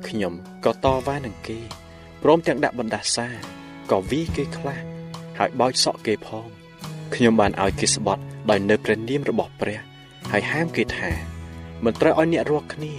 [0.08, 0.32] ខ្ញុំ
[0.64, 1.58] ក៏តវ៉ានឹងគេ
[2.22, 3.26] ព្រមទាំងដាក់បណ្ដាសា
[3.90, 4.78] ក៏វីគេខ្លះ
[5.38, 6.46] ហើយបោចសក់គេផង
[7.14, 9.78] ខ្ញុំបានឲ្យគេស្បត់ដោយនៅព្រះនាមរបស់ព្រះ
[10.32, 11.10] ហើយហាមគេថា
[11.84, 12.92] មិនត្រូវឲ្យអ្នករាល់គ្នា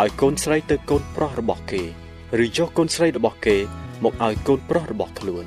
[0.00, 1.82] ឲ្យកូនស្រីទៅកូនប្រុសរបស់គេ
[2.42, 3.56] ឬយកកូនស្រីរបស់គេ
[4.04, 5.44] មកឲ្យកូនប្រុសរបស់ខ្លួន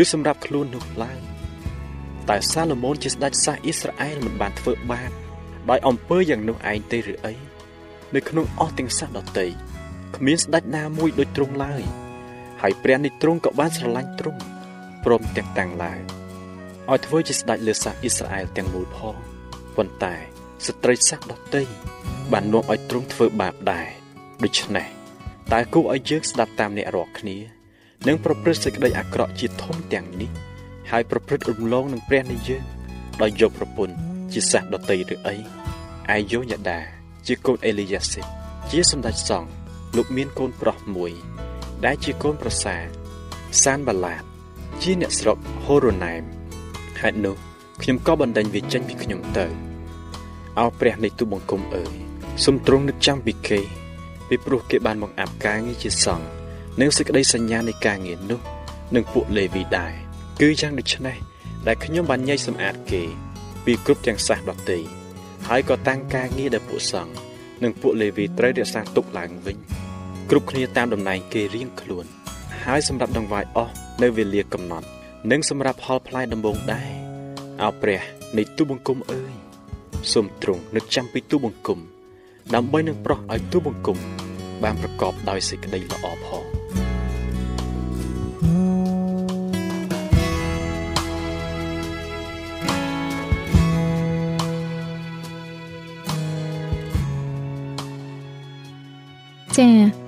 [0.00, 1.18] ឬសម្រាប់ខ្លួននោះឡើយ
[2.30, 5.10] តែសាឡូមោនជាស្ដេចសាសអ៊ីស្រាអែលមិនបានធ្វើបាប
[5.70, 7.34] ដោយអំពើយ៉ាងនោះឯងទេឬអី
[8.14, 9.46] នៅក្នុងអស់ទាំងសាសដតី
[10.16, 11.82] គ្មានស្ដេចណាមួយដូចទ្រង់ឡើយ
[12.62, 14.40] ហើយព្រះនេះទ្រង់ក៏បានស្រឡាញ់ទ្រង់
[15.04, 16.00] ព្រមទាំងតាំងឡើង
[16.90, 19.16] ឲ្យធ្វើជាស្ដេចលើសាសអ៊ីស្រាអែលទាំងមូលផង
[19.76, 20.14] ប៉ុន្តែ
[20.66, 21.62] ស្ត្រីសាសដតី
[22.32, 23.88] បាននាំឲ្យទ្រង់ធ្វើបាបដែរ
[24.44, 24.86] ដូច្នេះ
[25.52, 27.36] តើគួរឲ្យយើងស្ដាប់តាមអ្នករាល់គ្នា
[28.06, 30.45] និងប្រព្រឹត្តសេចក្តីអាក្រក់ជាធំទាំងនេះ
[30.90, 32.62] ហើយប្រព្រឹត្តរំលងនឹងព្រះនៃយើង
[33.22, 33.94] ដោយយកប្រពន្ធ
[34.32, 35.36] ជាសាសដតីឬអី
[36.10, 36.80] អាយូយ៉ាដា
[37.26, 38.22] ជាកូនអេលីយ៉ាសេ
[38.70, 39.50] ជាសម្ដេចសង្ឃ
[39.96, 41.12] លោកមានកូនប្រុសមួយ
[41.84, 42.76] ដែលជាកូនប្រសា
[43.64, 44.22] សានបាឡាត
[44.82, 46.22] ជាអ្នកស្រុកហូរ៉ូណែម
[47.00, 47.36] ហេតុនោះ
[47.82, 49.46] ខ្ញុំក៏បណ្ដេញវាចេញពីខ្ញុំទៅ
[50.58, 51.94] អោព្រះនៃទូបង្គំអើយ
[52.44, 53.60] សូមទ្រង់នឹកចាំពីគេ
[54.28, 56.26] ពីព្រោះគេបានបង្អាប់ការងារជាសង្ឃ
[56.80, 58.40] និងសេចក្តីសញ្ញានៃការងារនោះ
[58.94, 60.05] នឹងពួកលេវីដែរ
[60.40, 61.16] គឺយ៉ាងដូចនេះ
[61.66, 63.02] ដែលខ្ញុំបានញែកសម្អាតគេ
[63.64, 64.80] ពីគ្រប់ទាំងសាសដតី
[65.48, 67.14] ហើយក៏តាំងការងារដល់ពួកសង្ឃ
[67.62, 69.56] និងពួកលេវីត្រូវរក្សាទុកឡើងវិញ
[70.30, 72.04] គ្រប់គ្នាតាមតំណែងគេរៀងខ្លួន
[72.64, 74.86] ហើយសម្រាប់ដង្វាយអស់នៅវេលាកំណត់
[75.30, 76.90] និងសម្រាប់ផលផ្លែដំបងដែរ
[77.62, 78.00] អោព្រះ
[78.36, 79.32] នៃទូបង្គំអើយ
[80.12, 81.78] សូមទ្រង់នឹកចាំពីទូបង្គំ
[82.54, 83.98] ដើម្បីនឹងប្រោះឲ្យទូបង្គំ
[84.62, 86.45] បានប្រកបដោយសេចក្តីល្អផង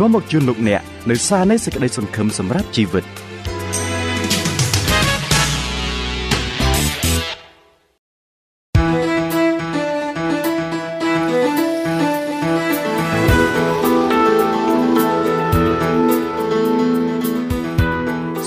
[0.00, 3.06] នាំមកជូនលោកអ្នកនៅសារនៃសេចក្តីសង្ឃឹមសម្រាប់ជីវិត។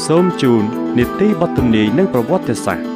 [0.07, 0.63] សូមជូន
[0.97, 2.94] នីតិបទទំនាយនិងប្រវត្តិសាស្ត្រ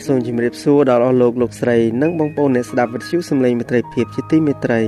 [0.00, 4.80] បាទសូមជម្រាបសួរដល់អស់លោកលោកស្រីនិងបងប្អូនអ្នកស្ដាប់វិទ្យុសំឡេងមិត្តភាពជាទីមេត្រី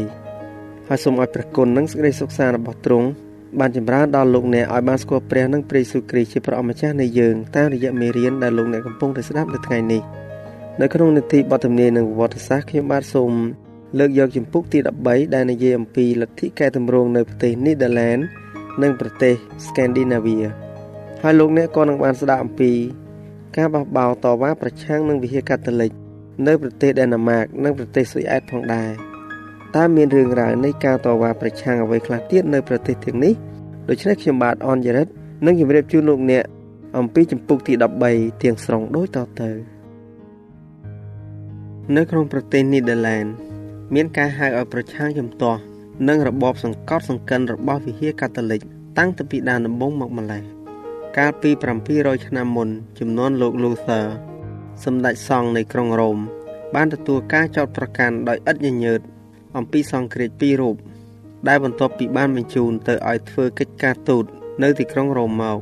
[0.89, 3.09] ហើយសូមឲ្យព្រះគុណនិងសេចក្តីសុខសាន្តរបស់ទ្រង់
[3.61, 10.03] បានចម្រើនដល់លោកអ្នកឲ្យបានស្គាល់ព្រះនិងព្រះយេស៊ូវគ្រីស្ទជាព្រះអម្ចាស់នៃយើងតាមរយៈមេរៀនដែលលោកអ្នកកំពុងតែស្ដាប់នៅថ្ងៃនេះ
[10.81, 13.33] នៅក្នុងនីតិបទទំនាយនិងប្រវត្តិសាស្ត្រខ្ញុំបាទសូម
[13.99, 18.19] លើកយកជំពូកទី13ដែលនិយាយអំពីលទ្ធិកែតម្រង់នៅប្រទេសនីដាឡែន
[18.83, 19.35] និងប្រទេស
[19.67, 20.49] Scandinavia
[21.23, 22.73] ហើយលោកអ្នកក៏នឹងបានស្ដាប់អំពី
[23.57, 25.91] ការបះបោរតវ៉ាប្រឆាំងនឹងវិហារកាតូលិក
[26.47, 28.91] នៅប្រទេសដេណាម៉ាក និងប្រទេសស៊ុយអែតផងដែរ
[29.77, 33.35] តើមានរឿងរ៉ាវនៃការតវ៉ាប្រឆាំងអ្វីខ្លះទៀតនៅប្រទេសទាំងនេះ
[33.89, 35.09] ដូច្នេះខ្ញុំបាទអនយរិត
[35.47, 36.45] នឹងជម្រាបជូនលោកអ្នក
[36.99, 37.73] អំពីចម្ពោះទី
[38.09, 39.51] 13ទាំងស្រុងដូចតទៅ
[41.97, 43.25] នៅក្នុងប្រទេសនីដាឡែន
[43.95, 45.61] មានការហៅឲ្យប្រឆាំងជំទាស់
[46.09, 48.61] នឹងរបបសង្កត់សង្កិនរបស់វិហារកាតូលិក
[48.99, 50.62] តាំងពីដើមដំបូងមកម្លេះ
[51.18, 51.50] កាលពី
[51.90, 54.06] 700ឆ្នាំមុនចំនួនលោក Luther
[54.84, 56.18] សម្ដេចសង្ឃនៃក្រុងរ៉ូម
[56.76, 59.02] បានទទួលការចោទប្រកាន់ដោយឥតញញើត
[59.58, 60.76] អំពីសង្គ្រាចពីររូប
[61.48, 64.26] ដែលបន្ទាប់ពីបានបញ្ជូនទៅឲ្យធ្វើកិច្ចការទូត
[64.64, 65.58] នៅទីក្រុងរ៉ូមមក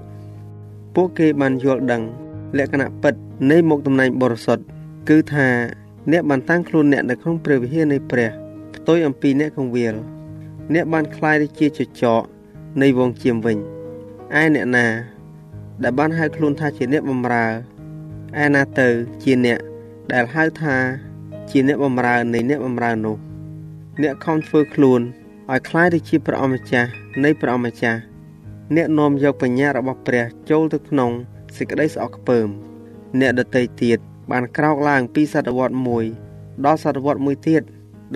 [0.96, 2.02] ពួកគេបានយល់ដឹង
[2.58, 3.14] លក្ខណៈពិត
[3.52, 4.64] នៃមុខតំណែងបរិសុទ្ធ
[5.10, 5.48] គឺថា
[6.12, 8.30] អ្នកបានតាំងខ្លួនអ្នកនៅក្នុងព្រះវិហារនៃព្រះ
[8.76, 9.96] ផ្ទុយអំពីអ្នកកងវិល
[10.74, 12.22] អ្នកបានคล้ายទៅជាចចក
[12.82, 13.58] នៃវងជៀមវិញ
[14.42, 14.86] ឯអ្នកណា
[15.84, 17.46] ដែលបានហៅខ្លួនថាជាអ្នកបម្រើ
[18.44, 18.88] ឯណាទៅ
[19.24, 19.60] ជាអ្នក
[20.14, 20.76] ដែលហៅថា
[21.50, 23.18] ជាអ្នកបម្រើនៃអ្នកបម្រើនោះ
[24.02, 25.02] អ្នកខំធ្វើខ្លួន
[25.52, 26.90] ឲ្យคล้ายទៅជាព្រះអម្ចាស់
[27.24, 28.00] នៃព្រះអម្ចាស់
[28.76, 31.12] អ្នកនាំយកបញ្ញារបស់ព្រះចូលទៅក្នុង
[31.56, 32.48] សេចក្តីស្អប់ខ្ពើម
[33.20, 34.00] អ្នកដតីទៀត
[34.32, 35.76] បានក្រោកឡើងពីសតវត្ស
[36.20, 37.62] 1ដល់សតវត្ស1ទៀត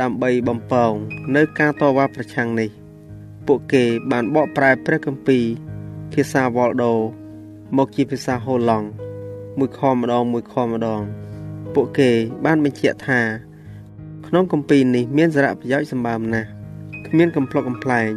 [0.01, 0.93] ដើម្បីបំពង
[1.35, 2.69] នៅការតវ៉ាប្រឆាំងនេះ
[3.47, 5.43] ពួកគេបានបកប្រែព្រះគម្ពីរ
[6.13, 6.93] ភាសាវ៉លដូ
[7.76, 8.86] មកជាភាសាហូឡង់
[9.58, 11.00] មួយខម្ដងមួយខម្ដង
[11.74, 12.10] ពួកគេ
[12.44, 13.20] បានបញ្ជាក់ថា
[14.26, 16.48] ក្នុងគម្ពីរនេះមានសារៈប្រយោជន៍សម្បើមណាស់
[17.06, 18.10] គ្មានកំប្លុកកំ pl ែង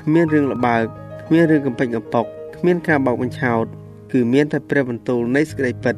[0.00, 0.84] គ្មានរឿងល្បើក
[1.26, 3.64] គ្មានរឿងកំពេញកំប៉ុកគ្មានការបោកបញ្ឆោត
[4.12, 5.96] គឺមានតែព្រះបន្ទូលនៃសេចក្តីពិត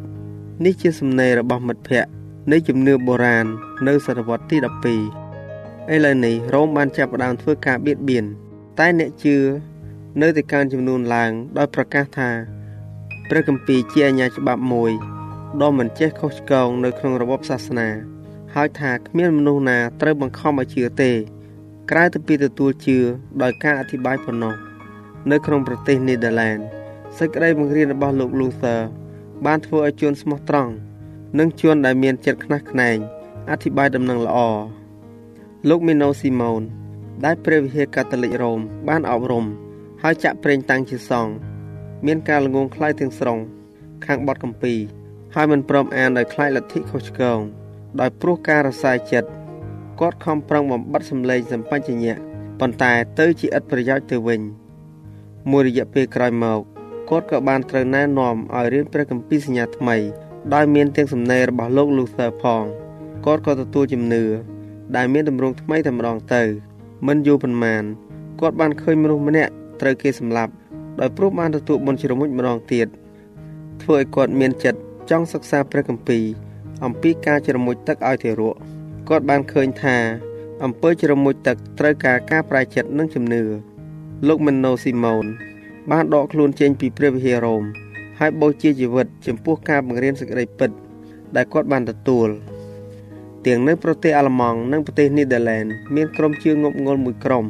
[0.64, 2.10] នេះជាសំណេររបស់មិត្តភ័ក្តិ
[2.52, 3.46] នៃជំនឿបុរាណ
[3.86, 8.24] នៅសតវត្សទី12ឥឡូវនេះរ៉ូមបានចាប់ផ្ដើមធ្វើការបៀតបៀន
[8.78, 9.36] តែអ្នកជឿ
[10.22, 12.30] នៅតែកើនចំនួនឡើងដោយប្រកាសថា
[13.30, 14.92] ព្រះគម្ពីរជាអាញាច្បាប់មួយ
[15.62, 17.88] ដ៏មិនចេះខុសឆ្គងនៅក្នុងរបបសាសនា
[18.54, 21.12] ហើយថាគ្មានមនុស្សណាត្រូវបង្ខំឲ្យជឿទេ
[21.90, 22.98] ក្រៅទៅពីទទួលជឿ
[23.42, 24.54] ដោយការអធិប្បាយប៉ុណ្ណោះ
[25.30, 26.58] នៅក្នុងប្រទេសនីដាឡែន
[27.18, 28.80] សេចក្តីបង្រៀនរបស់លោក Luther
[29.46, 30.72] បានធ្វើឲ្យជនស្មោះត្រង់
[31.38, 32.96] និងជនដែលមានចិត្តខ្នះខ្នែង
[33.50, 34.38] អធិប្បាយដំណឹងល្អ
[35.68, 36.62] លោកមីណូស៊ីម៉ូន
[37.24, 39.44] ដែលព្រះវិហារកាតូលិករ៉ូមបានអប់រំ
[40.02, 41.55] ហើយចាក់ប្រេងតាំងជាសង្ឃ
[42.06, 43.38] មានការល្ងងខ្លៅទាំងស្រុង
[44.06, 44.74] ខាងបទកម្ពី
[45.34, 47.38] ហើយមិនព្រមអានដោយខ្លាចលទ្ធិខុសឆ្គង
[48.00, 49.28] ដោយព្រោះការរសាយចិត្ត
[50.00, 52.14] គាត់ខំប្រឹងបំបត្តិសម្លេងសម្បញ្ញៈ
[52.60, 54.40] ប៉ុន្តែទៅជាឥតប្រយោជន៍ទៅវិញ
[55.50, 56.60] មួយរយៈពេលក្រោយមក
[57.10, 59.96] គាត់ក៏បានត្រូវណែនាំឲ្យរៀនព្រះគម្ពីរសញ្ញាថ្មី
[60.54, 62.64] ដោយមានទាំងសំណេររបស់លោក Luther ផង
[63.26, 64.24] គាត់ក៏ទទួលជំនឿ
[64.96, 66.42] ដែលមានទម្រង់ថ្មីតែម្ដងទៅ
[67.06, 67.82] មិនយូរប៉ុន្មាន
[68.40, 70.52] គាត់បានឃើញមនុស្សម្នាក់ត្រូវគេសម្លាប់
[71.00, 72.88] ដោយព្រោះបានទទួលបុណ្យជ្រមុជម្ដងទៀត
[73.82, 74.80] ធ្វើឲ្យគាត់មានចិត្ត
[75.10, 76.24] ចង់សិក្សាព្រះគម្ពីរ
[76.84, 78.56] អំពីការជ្រមុជទឹកឲ្យទារក
[79.08, 79.96] គាត់បានឃើញថា
[80.64, 83.42] អំពើជ្រមុជទឹកត្រូវការការប្រែចិត្តនិងជំនឿ
[84.28, 85.26] លោកមិនណូស៊ីម៉ូន
[85.90, 87.62] បានដកខ្លួនចេញពីព្រះវិហាររ៉ូម
[88.18, 90.70] ហើយបូជាជីវិតចំពោះការបង្រៀនសេចក្តីពិត
[91.36, 92.28] ដែលគាត់បានទទួល
[93.46, 97.44] ទាំងនៅប្រទេសអាល្លឺម៉ង់និងប្រទេសនីដាឡែនមានក្រុមជឿងប់ងល់មួយក្រុម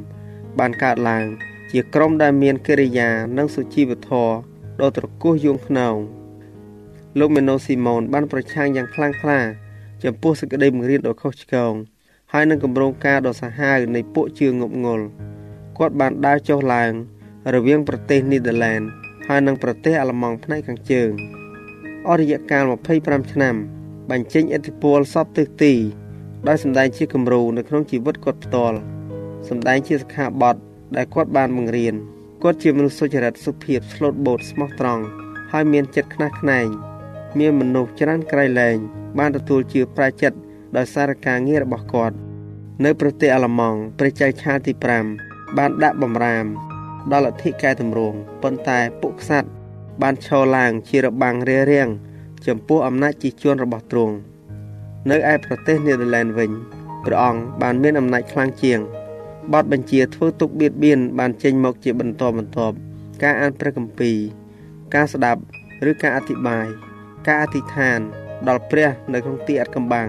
[0.58, 1.24] បានកើតឡើង
[1.72, 4.32] ជាក្រុមដែលមានកិរិយានិងសុជីវធម៌
[4.80, 5.94] ដ៏ត្រគោះយងខ្នង
[7.18, 9.40] លោកមេណូស៊ីម៉ូនបានប្រឆាំងយ៉ាងខ្លាំងក្លា
[10.04, 11.72] ចំពោះសេចក្តីបង្រៀនដ៏ខុសឆ្គង
[12.32, 15.06] ហើយនឹងគម្រោងការដ៏សាហាវនៃពួកជឿងប់ងល់
[15.78, 16.92] គាត់បានដើរចុះឡើង
[17.54, 18.80] រវាងប្រទេសនីដាឡែន
[19.26, 21.10] ហើយនិងប្រទេសអាល្លឺម៉ង់ផ្នែកខាងជើង
[22.08, 22.62] អស់រយៈកាល
[22.98, 23.54] 25ឆ្នាំ
[24.10, 25.74] បញ្ចេញឥទ្ធិពលសពទិសទី
[26.48, 28.78] ដោយសម្ដែងជាគំរូនៅក្នុងជីវិតគាត់ផ្ទាល់
[29.48, 30.56] សម្ដែងជាសិក្ខាបទ
[30.96, 31.94] ដែលគាត់បានបង្រៀន
[32.42, 35.04] គាត់ជាមនុស្សសុចរិតសុភាពស្លូតបូតស្មោះត្រង់
[35.52, 36.66] ហើយមានចិត្តខ្នះខ្នែង
[37.38, 38.76] មានមនុស្សច្រើនក្រៃលែង
[39.18, 40.38] បានទទួលជាប្រាចិត្ត
[40.76, 42.16] ដោយសារការងាររបស់គាត់
[42.84, 44.72] នៅប្រទេសអាល្លឺម៉ង់ព្រះចៅឆាលទី
[45.14, 46.46] 5បានដាក់បំរាម
[47.12, 49.48] ដល់លទ្ធិកែតម្រង់ប៉ុន្តែពួកក្សត្រ
[50.02, 51.88] បានឈរឡើងជារបាំងរារាំង
[52.46, 54.14] ចំពោះអំណាចជិះជាន់របស់ទ្រង់
[55.10, 56.50] នៅឯប្រទេសនេដាឡែនវិញ
[57.04, 58.80] ព្រះអង្គបានមានអំណាចខ្លាំងជាង
[59.52, 62.76] បទបញ្ជាធ្វើទុកបៀតបៀនបានចេញមកជាបន្តបន្ទាប់
[63.22, 64.16] ការអានព្រះគម្ពីរ
[64.94, 65.40] ការស្ដាប់
[65.90, 66.66] ឬការអធិប្បាយ
[67.26, 68.00] ការអធិដ្ឋាន
[68.48, 70.08] ដល់ព្រះនៅក្នុងទីអត់កំបាំង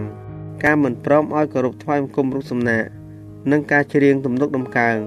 [0.64, 2.84] ការមិនព្រមឲ្យគោរពថ្វាយបង្គំរូបសំណាក
[3.52, 4.98] និងការច្រៀងទំនុកដំកើង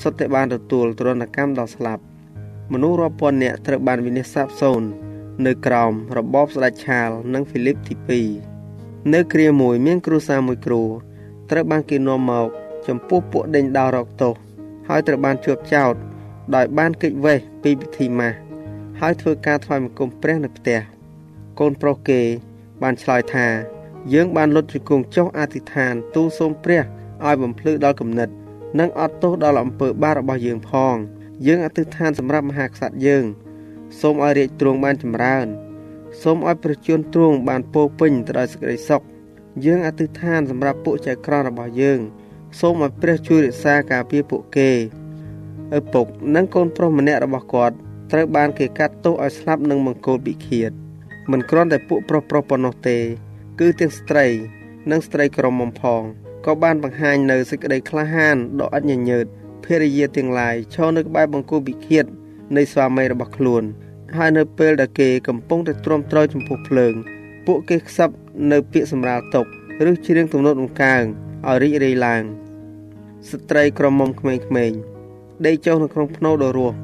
[0.00, 2.02] សុទ្ធតែបានទទួលទរណកម្មដល់ស្លាប់
[2.72, 4.88] មនុស្សរាប់ពាន់នាក់ត្រូវបានវិនិច្ឆ័យសាបសូន្យ
[5.46, 8.22] នៅក្រោមរបបស្ដេចឆាល និងហ្វីលីបទី
[8.64, 10.84] 2នៅគ្រាមួយមានគ្រួសារមួយគ្រួ
[11.50, 12.48] ត្រូវបានគេនាំមក
[12.88, 14.34] ចំពោះពួកដេញដោលរកទោស
[14.88, 15.94] ហើយត្រូវបានជួបចោត
[16.54, 18.36] ដោយបានគេចវេះពីពិធីម៉ាស់
[19.00, 20.78] ហើយធ្វើការថ្វាយបង្គំព្រះនៅផ្ទះ
[21.58, 22.20] កូនប្រុសគេ
[22.82, 23.46] បានឆ្លើយថា
[24.12, 26.82] យើងបានលុតជង្គង់ចុះអធិដ្ឋាន ទូលសូមព្រះ
[27.26, 28.28] ឲ្យបំភ្លឺដល់គំនិត
[28.78, 30.96] និងអត់ទោសដល់អំពើបាបរបស់យើងផង
[31.46, 33.24] យើងអធិដ្ឋានសម្រាប់មហាក្សត្រយើង
[34.00, 35.46] សូមឲ្យរាជទ្រង់បានចម្រើន
[36.22, 39.02] សូមឲ្យប្រជាជនទ្រង់បានពោពេញទៅដោយសេចក្តីសុខ
[39.64, 42.00] យើងអធិដ្ឋានសម្រាប់ពួកចៅក្រមរបស់យើង
[42.58, 44.70] សូមឲ្យព្រះជួយរក្សាការពារពួកគេ
[45.76, 47.74] ឪពុកនិងកូនប្រុសម្នាក់របស់គាត់
[48.12, 50.70] ត្រូវបានគេកាត់ទោសឲ្យស្លាប់នឹងមង្គលពិឃាត
[51.30, 52.98] មិនគ្រាន់តែពួកប្រុសប្រុសប៉ុណ្ណោះទេ
[53.60, 54.26] គឺទាំងស្ត្រី
[54.90, 56.02] និងស្ត្រីក្រមុំផង
[56.46, 59.26] ក៏បានបង្ហាញនៅសេចក្តីក្លាហានដ៏អត់ញញើត
[59.64, 62.04] ភរិយាទាំងឡាយឈរនៅក្បែរបង្គោលពិឃាត
[62.56, 63.62] នៃស្វាមីរបស់ខ្លួន
[64.16, 66.94] ហើយនៅពេលដែលគេកំពុងតែទ្រាំទ្រចំពោះភ្លើង
[67.46, 68.10] ពួកគេខ្សឹប
[68.52, 69.46] នៅពាក្យសម្រាលតុក
[69.88, 71.04] ឬច្រៀងទំនុកដំកើង
[71.46, 72.45] ឲ្យរីករាយឡើង
[73.30, 74.34] ស្ត្រីក្រមុំក្មេ
[74.70, 74.78] ងៗ
[75.46, 76.76] ដេកចុះនៅក្នុងភ្នូដ៏រស់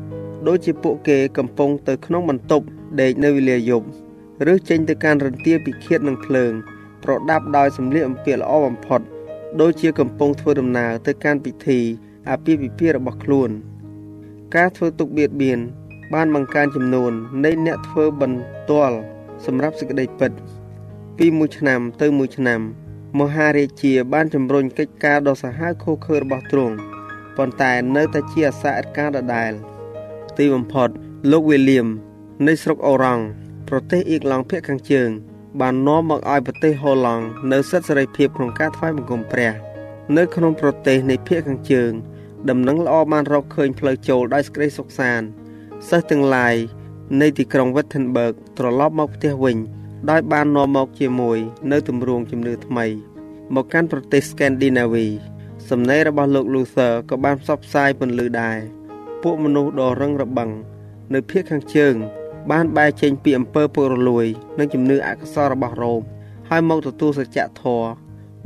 [0.49, 2.67] ដូចជាពួកគេកំពុងទៅក្នុងបន្ទប់
[3.01, 3.87] ដេកនៅវេលាយប់
[4.53, 6.53] ឬចេញទៅកាន់រន្ទាពិឃាតនឹងភ្លើង
[7.05, 9.01] ប្រដាប់ដោយសម្លៀកបំពាក់ល្អបំផុត
[9.61, 11.81] ដូចជាកំពុងធ្វើដំណើរទៅកាន់ពិធី
[12.31, 13.51] អាពាហ៍ពិពាហ៍របស់ខ្លួន
[14.55, 15.59] ការធ្វើទុកបៀតបៀន
[16.15, 17.13] បានបង្កើនចំនួន
[17.45, 18.97] នៃអ្នកធ្វើបន្ទាល់
[19.47, 20.33] សម្រាប់សេចក្តីពិត
[21.19, 22.61] ពីមួយឆ្នាំទៅមួយឆ្នាំ
[23.21, 26.77] មហារាជាបានជំរុញកិច្ចការដ៏សាហាវឃោឃៅរបស់ទ្រង់
[27.37, 29.53] ប៉ុន្តែនៅតែជាអាសាឥតការដដែល
[30.39, 30.89] ទីបំផុត
[31.31, 31.87] លោកវេលៀម
[32.47, 33.25] នៃស្រុកអូរ៉ង់
[33.69, 35.11] ប្រទេសអ៊ីកឡង់ភាគខាងជើង
[35.61, 39.53] បាននាំមកឲ្យប្រទេសហូឡង់នៅសិទ្ធិសេរីភាពក្នុងការថ្វាយបង្គំព្រះ
[40.17, 41.93] នៅក្នុងប្រទេសនៃភាគខាងជើង
[42.51, 45.27] ដំណឹងល្អបានរកឃើញផ្លូវចូលដោយសេចក្តីសុខសាន្ត
[45.89, 46.55] សិស្សទាំងឡាយ
[47.21, 49.57] នៃទីក្រុង Wittenberg ត្រឡប់មកផ្ទះវិញ
[50.11, 51.39] ដោយបាននាំមកជាមួយ
[51.71, 52.87] នៅទម្រង់ជំនឿថ្មី
[53.55, 55.11] មកកាន់ប្រទេស Scandinavia
[55.71, 58.59] សំណេររបស់លោក Luther ក៏បានផ្សព្វផ្សាយពន្លឺដែរ
[59.23, 60.51] ពួកមនុស្សដ៏រឹងរឹង
[61.15, 61.95] នៅភាគខាងជើង
[62.51, 64.27] បានបែរចេញពីអំពើពុករលួយ
[64.59, 66.03] និងជំនឿអកុសលរបស់រ៉ូម
[66.49, 67.87] ហើយមកទទួលសច្ចធម៌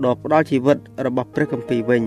[0.05, 2.03] ដ៏ផ្ដល់ជីវិតរបស់ព្រះគម្ពីរវិញ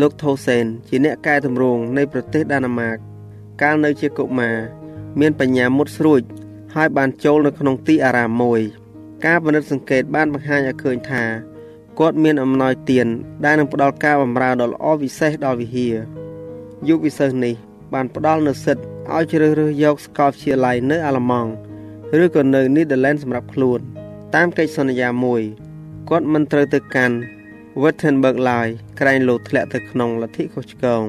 [0.00, 2.96] លោកថូសេន ជាអ្នកកែតម្រង់នៃប្រទេសដាណាម៉ាក
[3.62, 4.56] កាលនៅជាកុមារ
[5.20, 6.22] មានបញ្ញាមុតស្រួច
[6.74, 8.60] ហើយបានចូលនៅក្នុងទីអារាមមួយ
[9.24, 11.24] ការពិនិត្យសង្កេតបានបង្ហាញឲ្យឃើញថា
[11.98, 13.06] គាត់មានអំណោយទាន
[13.44, 15.96] ដែលនឹងផ្ដល់ការបម្រើដ៏ល្អវិសេសដល់វិហារ
[16.88, 17.54] យុវវិសិស្សនេះ
[17.94, 21.50] បានផ្ដល់នូវសិទ្ធិឲ្យជ្រើសរើសយកសាកលវិទ្យាល័យនៅអាល្លឺម៉ង់
[22.22, 23.80] ឬក៏នៅនីដឺឡែនសម្រាប់ខ្លួន
[24.34, 25.42] តាមកិច្ចសន្យាមួយ
[26.10, 27.16] គាត់មិនត្រូវទៅកាន់
[27.82, 28.68] Wittenberg ឡើយ
[29.00, 31.02] ក្រែងលោធ្លាក់ទៅក្នុងលទ្ធិខុសឆ្គង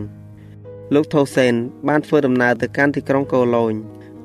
[0.93, 1.54] លោកថូសេន
[1.88, 3.74] បានធ្វើដំណើរទៅកាន់ទីក្រុងកូឡូញ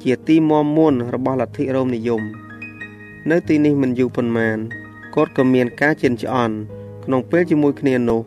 [0.08, 2.22] ជាទីមមមួនរបស់លទ្ធិរ៉ូមនិយម
[3.30, 4.58] នៅទីនេះមិនយូរប៉ុន្មាន
[5.14, 6.54] គាត់ក៏មានការជឿនច្អន់
[7.04, 8.20] ក្នុងពេលជាមួយគ្នានោះ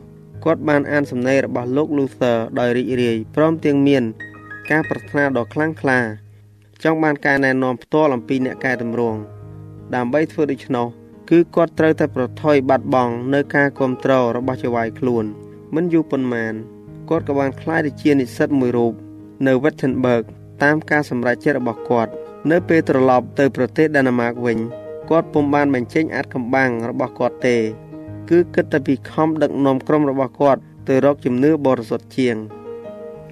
[0.43, 4.03] គាត់បានអានសំណេររបស់លោក Luther ដោយរីករាយព្រមទាំងមាន
[4.69, 5.99] ការប្រាថ្នាដ៏ខ្លាំងក្លា
[6.83, 9.19] ចង់បានការណែនាំផ្ទាល់អំពីអ្នកកែតម្រង់
[9.95, 10.87] ដើម្បីធ្វើដូច្នោះ
[11.29, 15.25] គឺគាត់ត្រូវតែប្រថុយបាត់បង់នៅការគ្រប់គ្រងរបស់ចៅហ្វាយខ្លួន
[15.75, 16.53] មិនយូរប៉ុន្មាន
[17.09, 18.93] គាត់ក៏បានក្លាយទៅជានិស្សិតមួយរូប
[19.47, 20.25] នៅ Wittenberg
[20.63, 22.11] តាមការសម្រេចចិត្តរបស់គាត់
[22.51, 24.57] នៅពេលត្រឡប់ទៅប្រទេសដាណាម៉ាកវិញ
[25.09, 27.57] គាត់ពុំបានបញ្ចេញអាចកំបាំងរបស់គាត់ទេ
[28.29, 32.37] គឺគិតតែពីខំដឹកនាំក្រុមរបស់គាត់ទៅរកជំនឿបរិសុទ្ធជាង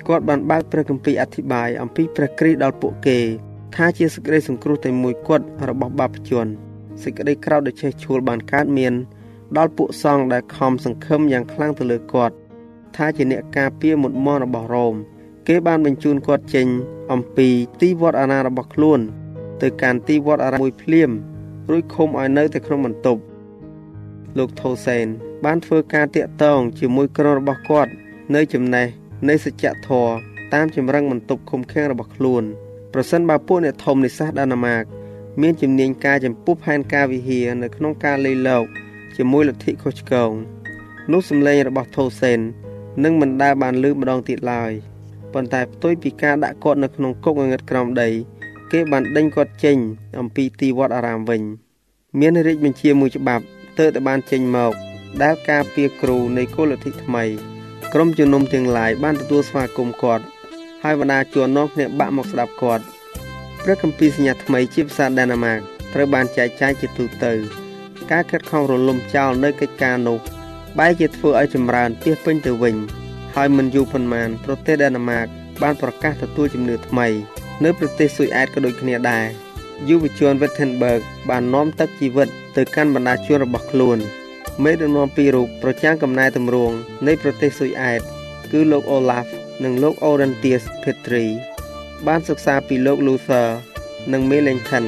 [0.07, 3.19] គាត់បានបើកព្រះគម្ពីរអធិប្បាយអំពីព្រះគ្រីស្ទដល់ពួកគេ
[3.75, 6.47] ថាជាសេចក្តីសង្គ្រោះតែមួយគត់របស់បាបជន
[7.03, 8.93] សេចក្តីក្រោធដ៏ឆេះឆួលបានកើតមាន
[9.57, 12.35] ដល់ពួកសង្ឃដែលខំសង្ឃឹមយ៉ាងខ្លាំងទៅលើគាត់
[12.95, 14.95] ថាជាអ្នកការពារមុតមមរបស់រ៉ូម
[15.47, 16.67] គេបានបញ្ជូនគាត់ចេញ
[17.11, 17.47] អំពី
[17.81, 18.99] ទីវត្តអារាមរបស់ខ្លួន
[19.61, 21.11] ទៅកាន់ទីវត្តអារាមមួយភ្លាម
[21.71, 23.21] រួចឃុំឲ្យនៅតែក្នុងបន្ទប់
[24.37, 25.07] លោកថូសេន
[25.45, 27.91] បានធ្វើការតាក់ទងជាមួយក្រុមរបស់គាត់
[28.35, 28.87] នៅចំណេះ
[29.29, 30.11] នៃសច្ចធម៌
[30.53, 32.43] តាមចម្រឹងបន្ទប់ឃុំឃាំងរបស់ខ្លួន
[32.93, 34.83] ប្រសិនបើពួកអ្នកធំនិស្សិតដាណាម៉ាក
[35.41, 38.65] មានជំនាញការចំពោះផែនការវិហារនៅក្នុងការលេីលោក
[39.15, 40.31] ជាមួយលទ្ធិខុសឆ្គង
[41.11, 42.39] នោះសម្លេងរបស់ថូសេន
[43.03, 44.73] នឹងមិនដែលបានលឺម្ដងទៀតឡើយ
[45.33, 48.09] ប៉ុន្តែផ្ទុយពីការដាក់គាត់នៅក្នុងគុកងងឹតក្រោមដី
[48.71, 49.77] គេបានដេញគាត់ចេញ
[50.19, 51.41] អំពីទីវត្តអារាមវិញ
[52.19, 53.43] មានរាជបញ្ជាមួយច្បាប់
[53.79, 54.73] ទើបតែបានចេញមក
[55.21, 57.23] ដែលការពៀគ្រូនៃគោលលទ្ធិថ្មី
[57.93, 60.23] ក្រុមជំនុំទាំងឡាយបានទទួលស្វាគមន៍គាត់
[60.83, 62.83] ហើយបណ្ដាជួននាំគ្នាបាក់មកស្ដាប់គាត់
[63.63, 65.59] ព្រះគម្ពីរសញ្ញាថ្មីជាភាសាដាណាម៉ាក
[65.93, 67.33] ត្រូវបានចែកចាយជាទូទៅ
[68.11, 70.17] ការខិតខំរលំចោលនៅកិច្ចការនោះ
[70.79, 72.75] បែរជាធ្វើឲ្យចម្រើនទៀសពេញទៅវិញ
[73.39, 75.27] ហើយមិនយូរប៉ុន្មានប្រទេសដាណាម៉ាក
[75.61, 77.07] បានប្រកាសទទួលជំនឿថ្មី
[77.63, 79.25] នៅប្រទេសស៊ុយអែតក៏ដូចគ្នាដែរ
[79.89, 83.97] យុវជន Wittenberg បាននាំទឹកជីវិតទៅកាន់បណ្ដាជនរបស់ខ្លួន
[84.63, 86.75] មេដឹកនាំពីររូបប្រចាំកំណែតម្រង់
[87.07, 88.01] នៃប្រទេសស៊ុយអែត
[88.51, 89.27] គឺលោក Olaf
[89.63, 91.25] និងលោក Orontius Petri
[92.07, 93.47] បានសិក្សាពីលោក Luther
[94.11, 94.85] និង Melanchthon